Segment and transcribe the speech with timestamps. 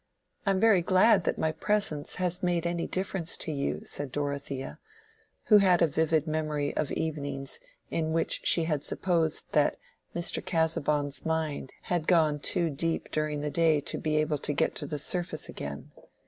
[0.47, 4.79] "I am very glad that my presence has made any difference to you," said Dorothea,
[5.43, 7.59] who had a vivid memory of evenings
[7.91, 9.77] in which she had supposed that
[10.15, 10.43] Mr.
[10.43, 14.87] Casaubon's mind had gone too deep during the day to be able to get to
[14.87, 15.91] the surface again.